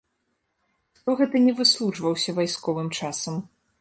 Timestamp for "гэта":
1.19-1.35